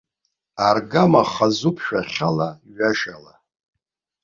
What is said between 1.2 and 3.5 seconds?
хазуп шәахьала, ҩашала.